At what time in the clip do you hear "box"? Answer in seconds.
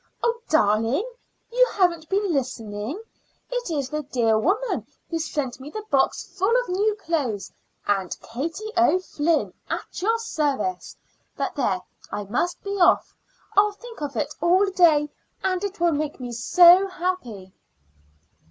5.91-6.23